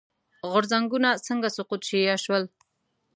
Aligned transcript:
غورځنګونه 0.51 1.09
څنګه 1.27 1.47
سقوط 1.57 1.81
شي 1.89 1.99
یا 2.09 2.15
شول. 2.23 2.43